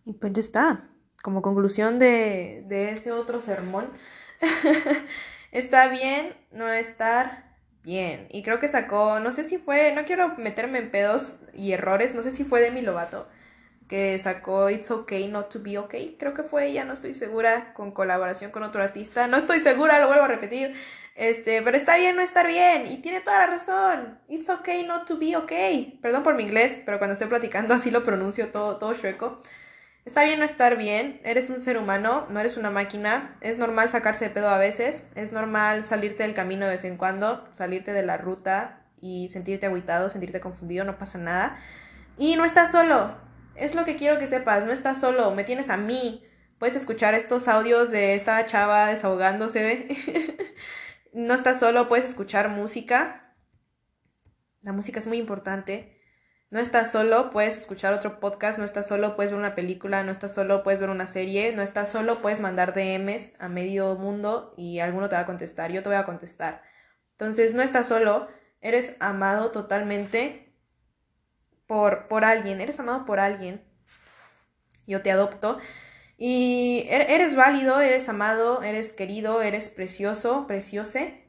[0.04, 0.90] Y pues ya está
[1.22, 3.90] como conclusión de, de ese otro sermón,
[5.52, 7.50] está bien no estar
[7.82, 8.26] bien.
[8.30, 12.14] Y creo que sacó, no sé si fue, no quiero meterme en pedos y errores,
[12.14, 13.28] no sé si fue Demi Lovato,
[13.88, 16.16] que sacó It's Okay Not to Be Okay.
[16.18, 19.26] Creo que fue ella, no estoy segura, con colaboración con otro artista.
[19.26, 20.74] No estoy segura, lo vuelvo a repetir.
[21.20, 22.86] Este, pero está bien no estar bien.
[22.86, 24.18] Y tiene toda la razón.
[24.26, 25.98] It's okay not to be okay.
[26.00, 29.38] Perdón por mi inglés, pero cuando estoy platicando así lo pronuncio todo, todo chueco.
[30.06, 33.90] Está bien no estar bien, eres un ser humano, no eres una máquina, es normal
[33.90, 37.92] sacarse de pedo a veces, es normal salirte del camino de vez en cuando, salirte
[37.92, 41.58] de la ruta y sentirte aguitado, sentirte confundido, no pasa nada.
[42.16, 43.14] Y no estás solo,
[43.56, 46.24] es lo que quiero que sepas, no estás solo, me tienes a mí.
[46.58, 49.86] Puedes escuchar estos audios de esta chava desahogándose.
[51.12, 53.34] no estás solo, puedes escuchar música.
[54.62, 56.00] La música es muy importante.
[56.50, 60.10] No estás solo, puedes escuchar otro podcast, no estás solo, puedes ver una película, no
[60.10, 64.52] estás solo, puedes ver una serie, no estás solo, puedes mandar DMs a medio mundo
[64.56, 66.62] y alguno te va a contestar, yo te voy a contestar.
[67.12, 68.26] Entonces, no estás solo,
[68.60, 70.52] eres amado totalmente
[71.68, 73.64] por, por alguien, eres amado por alguien.
[74.88, 75.58] Yo te adopto.
[76.22, 81.24] Y er, eres válido, eres amado, eres querido, eres precioso, preciose.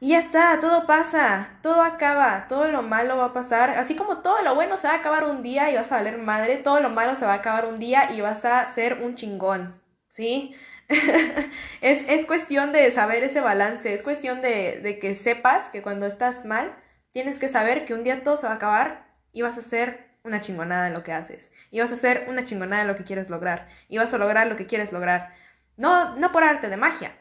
[0.00, 4.18] Y ya está, todo pasa, todo acaba, todo lo malo va a pasar, así como
[4.18, 6.80] todo lo bueno se va a acabar un día y vas a valer madre, todo
[6.80, 10.54] lo malo se va a acabar un día y vas a ser un chingón, ¿sí?
[11.80, 16.04] es, es, cuestión de saber ese balance, es cuestión de, de que sepas que cuando
[16.04, 16.76] estás mal,
[17.12, 20.07] tienes que saber que un día todo se va a acabar y vas a ser
[20.28, 23.04] una chingonada en lo que haces, y vas a ser una chingonada en lo que
[23.04, 25.34] quieres lograr, y vas a lograr lo que quieres lograr.
[25.76, 27.16] No, no por arte de magia,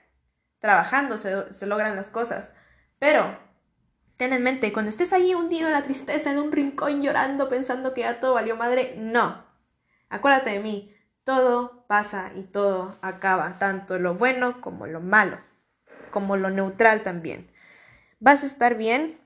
[0.59, 2.51] trabajando se, se logran las cosas
[2.99, 3.37] pero,
[4.17, 7.93] ten en mente, cuando estés ahí hundido en la tristeza, en un rincón llorando, pensando
[7.93, 9.45] que ya todo valió madre, no.
[10.09, 15.39] Acuérdate de mí, todo pasa y todo acaba, tanto lo bueno como lo malo,
[16.09, 17.51] como lo neutral también.
[18.19, 19.21] Vas a estar bien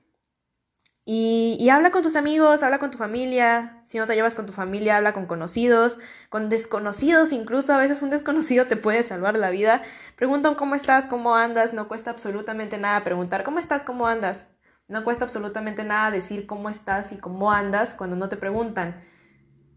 [1.04, 4.52] y, habla con tus amigos, habla con tu familia, si no te llevas con tu
[4.52, 9.50] familia, habla con conocidos, con desconocidos, incluso a veces un desconocido te puede salvar la
[9.50, 9.82] vida.
[10.16, 14.48] Preguntan cómo estás, cómo andas, no cuesta absolutamente nada preguntar cómo estás, cómo andas.
[14.86, 19.00] No cuesta absolutamente nada decir cómo estás y cómo andas cuando no te preguntan.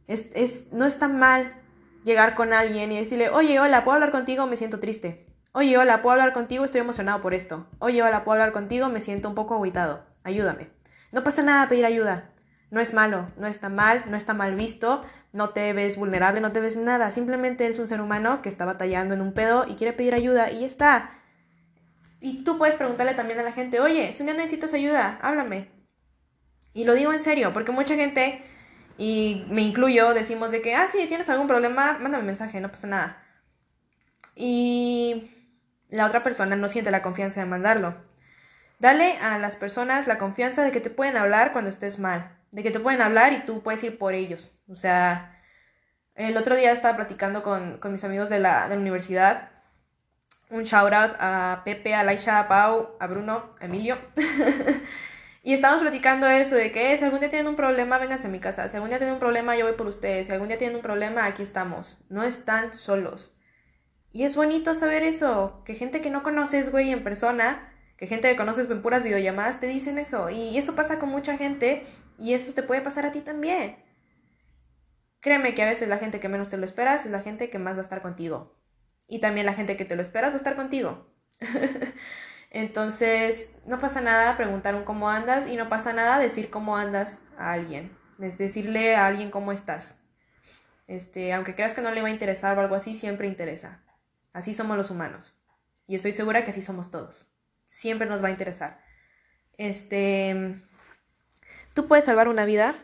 [0.07, 1.55] Es, es, no está mal
[2.03, 4.45] llegar con alguien y decirle, oye, hola, ¿puedo hablar contigo?
[4.45, 5.25] Me siento triste.
[5.53, 6.65] Oye, hola, ¿puedo hablar contigo?
[6.65, 7.65] Estoy emocionado por esto.
[7.79, 8.89] Oye, hola, ¿puedo hablar contigo?
[8.89, 10.05] Me siento un poco aguitado.
[10.23, 10.74] Ayúdame.
[11.15, 12.30] No pasa nada pedir ayuda.
[12.71, 15.01] No es malo, no está mal, no está mal visto,
[15.32, 17.10] no te ves vulnerable, no te ves nada.
[17.10, 20.51] Simplemente eres un ser humano que está batallando en un pedo y quiere pedir ayuda
[20.51, 21.12] y está.
[22.19, 25.69] Y tú puedes preguntarle también a la gente, oye, si un día necesitas ayuda, háblame.
[26.73, 28.43] Y lo digo en serio, porque mucha gente,
[28.97, 32.71] y me incluyo, decimos de que, ah, sí, tienes algún problema, mándame un mensaje, no
[32.71, 33.23] pasa nada.
[34.36, 35.32] Y
[35.88, 37.95] la otra persona no siente la confianza de mandarlo.
[38.86, 42.62] Dale a las personas la confianza de que te pueden hablar cuando estés mal, de
[42.62, 44.56] que te pueden hablar y tú puedes ir por ellos.
[44.69, 45.41] O sea,
[46.13, 49.50] el otro día estaba platicando con, mis amigos de la, de la universidad.
[50.52, 53.98] Un shout out a Pepe, a Laisha, a Pau, a Bruno, a Emilio.
[55.41, 58.39] y estábamos platicando eso de que si algún día tienen un problema, vénganse a mi
[58.39, 58.69] casa.
[58.69, 60.28] Si algún día tienen un problema, yo voy por ustedes.
[60.28, 62.06] Si algún día tienen un problema, aquí estamos.
[62.10, 63.36] No están solos.
[64.12, 68.29] Y es bonito saber eso, que gente que no conoces, güey, en persona, que gente
[68.29, 70.29] que conoces en puras videollamadas te dicen eso.
[70.29, 71.84] Y eso pasa con mucha gente
[72.17, 73.77] y eso te puede pasar a ti también.
[75.21, 77.58] Créeme que a veces la gente que menos te lo esperas es la gente que
[77.58, 78.55] más va a estar contigo.
[79.08, 81.08] Y también la gente que te lo esperas va a estar contigo.
[82.51, 87.23] Entonces, no pasa nada preguntar un cómo andas y no pasa nada decir cómo andas
[87.38, 87.97] a alguien.
[88.19, 90.01] Es decirle a alguien cómo estás.
[90.88, 93.84] Este, aunque creas que no le va a interesar o algo así, siempre interesa.
[94.31, 95.38] Así somos los humanos.
[95.88, 97.35] Y estoy segura que así somos todos
[97.67, 98.84] siempre nos va a interesar.
[99.58, 100.62] Este,
[101.73, 102.75] tú puedes salvar una vida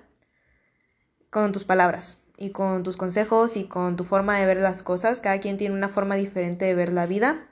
[1.30, 5.22] con tus palabras y con tus consejos y con tu forma de ver las cosas.
[5.22, 7.48] Cada quien tiene una forma diferente de ver la vida.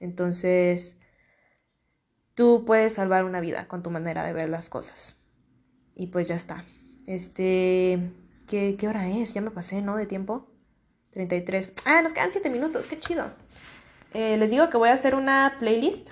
[0.00, 0.98] Entonces,
[2.34, 5.16] tú puedes salvar una vida con tu manera de ver las cosas.
[5.94, 6.64] Y pues ya está.
[7.06, 8.12] Este,
[8.46, 9.34] ¿qué, qué hora es?
[9.34, 9.96] Ya me pasé, ¿no?
[9.96, 10.50] De tiempo.
[11.12, 11.72] 33.
[11.84, 13.32] Ah, nos quedan 7 minutos, qué chido.
[14.14, 16.10] Eh, les digo que voy a hacer una playlist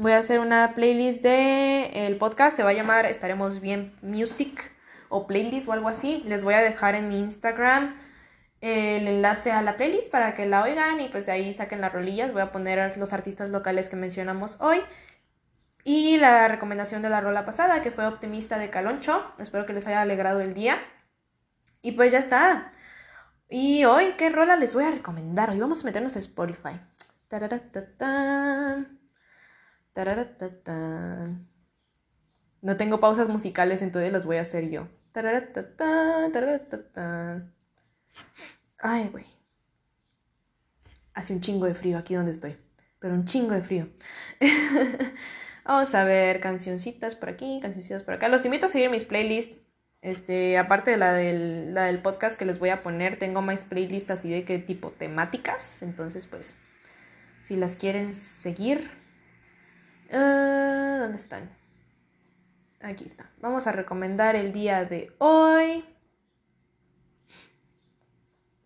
[0.00, 4.72] voy a hacer una playlist de el podcast, se va a llamar Estaremos Bien Music
[5.10, 6.22] o playlist o algo así.
[6.26, 7.96] Les voy a dejar en mi Instagram
[8.62, 11.92] el enlace a la playlist para que la oigan y pues de ahí saquen las
[11.92, 12.32] rolillas.
[12.32, 14.80] Voy a poner los artistas locales que mencionamos hoy.
[15.84, 19.32] Y la recomendación de la rola pasada, que fue Optimista de Caloncho.
[19.38, 20.78] Espero que les haya alegrado el día.
[21.82, 22.72] Y pues ya está.
[23.48, 25.50] Y hoy, ¿qué rola les voy a recomendar?
[25.50, 26.80] Hoy vamos a meternos a Spotify.
[32.62, 34.88] No tengo pausas musicales, entonces las voy a hacer yo.
[38.78, 39.26] Ay, güey.
[41.14, 42.56] Hace un chingo de frío aquí donde estoy.
[42.98, 43.88] Pero un chingo de frío.
[45.64, 48.28] Vamos a ver cancioncitas por aquí, cancioncitas por acá.
[48.28, 49.58] Los invito a seguir mis playlists.
[50.02, 53.64] Este, aparte de la del, la del podcast que les voy a poner, tengo más
[53.64, 55.82] playlists así de qué tipo temáticas.
[55.82, 56.54] Entonces, pues,
[57.42, 58.99] si las quieren seguir.
[60.12, 61.50] Ah, ¿Dónde están?
[62.80, 63.30] Aquí está.
[63.40, 65.84] Vamos a recomendar el día de hoy.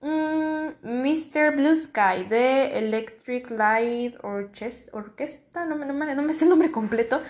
[0.01, 1.53] Mr.
[1.53, 5.65] Mm, Blue Sky de Electric Light Orchestra.
[5.65, 7.23] No, no, no me sé el nombre completo.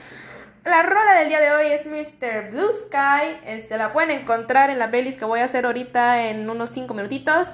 [0.64, 2.50] La rola del día de hoy es Mr.
[2.50, 3.38] Blue Sky.
[3.44, 6.70] Se este, la pueden encontrar en la playlist que voy a hacer ahorita en unos
[6.70, 7.48] 5 minutitos.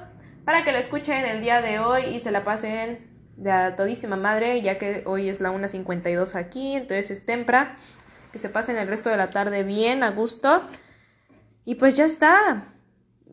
[0.45, 3.10] Para que la escuchen el día de hoy y se la pasen
[3.41, 7.76] de todísima madre, ya que hoy es la 1.52 aquí, entonces es tempra.
[8.32, 10.62] Que se pasen el resto de la tarde bien, a gusto.
[11.64, 12.74] Y pues ya está.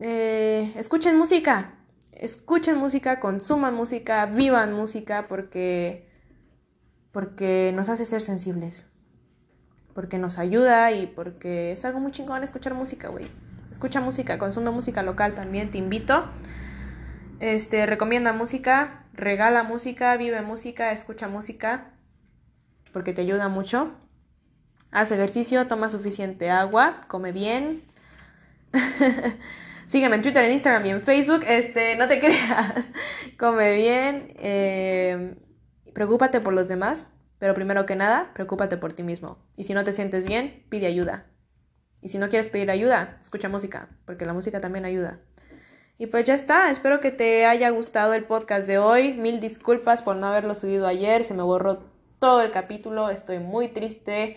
[0.00, 1.74] Eh, escuchen música.
[2.12, 6.08] Escuchen música, consuman música, vivan música porque
[7.12, 8.86] porque nos hace ser sensibles
[9.98, 13.26] porque nos ayuda y porque es algo muy chingón escuchar música, güey.
[13.72, 16.24] Escucha música, consume música local también, te invito.
[17.40, 21.90] Este, recomienda música, regala música, vive música, escucha música,
[22.92, 23.92] porque te ayuda mucho.
[24.90, 27.82] Haz ejercicio, toma suficiente agua, come bien.
[29.86, 31.44] Sígueme en Twitter, en Instagram y en Facebook.
[31.46, 32.88] Este, no te creas.
[33.38, 34.32] come bien.
[34.36, 35.34] Eh,
[35.92, 37.10] preocúpate por los demás.
[37.38, 39.38] Pero primero que nada, preocúpate por ti mismo.
[39.54, 41.26] Y si no te sientes bien, pide ayuda.
[42.00, 45.20] Y si no quieres pedir ayuda, escucha música, porque la música también ayuda.
[46.00, 49.14] Y pues ya está, espero que te haya gustado el podcast de hoy.
[49.14, 51.82] Mil disculpas por no haberlo subido ayer, se me borró
[52.20, 54.36] todo el capítulo, estoy muy triste.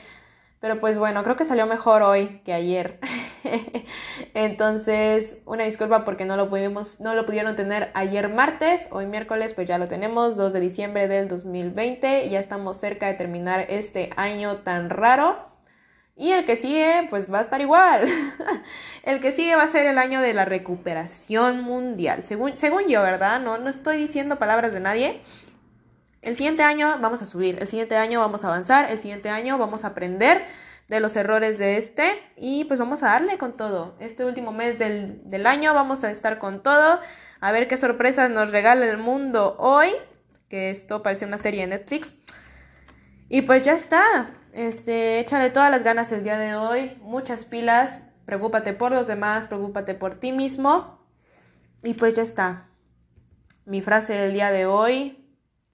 [0.60, 3.00] Pero pues bueno, creo que salió mejor hoy que ayer.
[4.34, 9.54] Entonces, una disculpa porque no lo pudimos, no lo pudieron tener ayer martes, hoy miércoles,
[9.54, 14.10] pues ya lo tenemos, 2 de diciembre del 2020, ya estamos cerca de terminar este
[14.18, 15.51] año tan raro.
[16.22, 18.08] Y el que sigue, pues va a estar igual.
[19.04, 22.22] el que sigue va a ser el año de la recuperación mundial.
[22.22, 23.40] Según, según yo, ¿verdad?
[23.40, 25.22] No, no estoy diciendo palabras de nadie.
[26.22, 29.58] El siguiente año vamos a subir, el siguiente año vamos a avanzar, el siguiente año
[29.58, 30.46] vamos a aprender
[30.90, 33.96] de los errores de este y pues vamos a darle con todo.
[34.00, 37.00] Este último mes del, del año vamos a estar con todo,
[37.40, 39.90] a ver qué sorpresas nos regala el mundo hoy,
[40.50, 42.14] que esto parece una serie de Netflix.
[43.28, 48.04] Y pues ya está, este, échale todas las ganas el día de hoy, muchas pilas,
[48.26, 51.06] preocúpate por los demás, preocúpate por ti mismo
[51.84, 52.68] y pues ya está.
[53.66, 55.30] Mi frase del día de hoy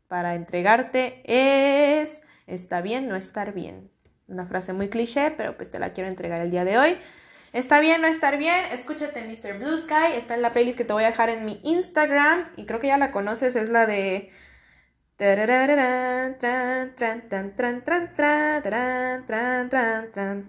[0.07, 3.91] para entregarte es, está bien no estar bien.
[4.27, 6.97] Una frase muy cliché, pero pues te la quiero entregar el día de hoy.
[7.53, 9.57] Está bien no estar bien, escúchate Mr.
[9.57, 12.65] Blue Sky, está en la playlist que te voy a dejar en mi Instagram y
[12.65, 14.31] creo que ya la conoces, es la de...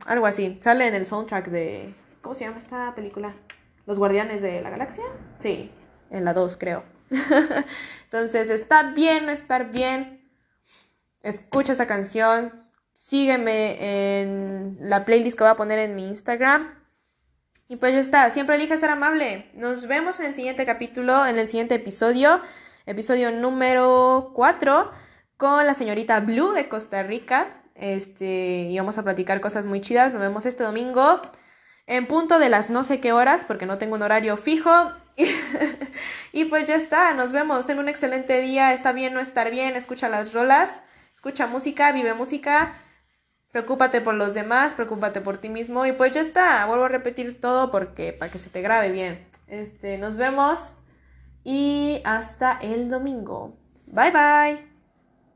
[0.06, 1.94] Algo así, sale en el soundtrack de...
[2.20, 3.34] ¿Cómo se llama esta película?
[3.86, 5.04] ¿Los Guardianes de la Galaxia?
[5.40, 5.70] Sí,
[6.10, 6.84] en la 2 creo.
[8.04, 10.28] Entonces, está bien no estar bien.
[11.22, 16.74] Escucha esa canción, Sígueme en la playlist que voy a poner en mi Instagram.
[17.68, 19.52] Y pues ya está, siempre elige ser amable.
[19.54, 22.40] Nos vemos en el siguiente capítulo, en el siguiente episodio,
[22.88, 24.90] episodio número 4,
[25.36, 27.62] con la señorita Blue de Costa Rica.
[27.74, 30.14] Este, y vamos a platicar cosas muy chidas.
[30.14, 31.20] Nos vemos este domingo
[31.86, 34.72] en punto de las no sé qué horas, porque no tengo un horario fijo.
[36.32, 37.66] y pues ya está, nos vemos.
[37.66, 38.72] Ten un excelente día.
[38.72, 39.76] Está bien no estar bien.
[39.76, 40.82] Escucha las rolas,
[41.12, 42.74] escucha música, vive música.
[43.52, 46.64] Preocúpate por los demás, preocúpate por ti mismo y pues ya está.
[46.64, 49.28] Vuelvo a repetir todo porque para que se te grabe bien.
[49.46, 50.72] Este, nos vemos
[51.44, 53.56] y hasta el domingo.
[53.86, 54.67] Bye bye.